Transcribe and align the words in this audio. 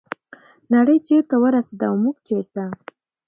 نړۍ 0.73 0.97
چیرته 1.07 1.35
ورسیده 1.43 1.85
او 1.89 1.95
موږ 2.03 2.15
چیرته؟ 2.27 2.63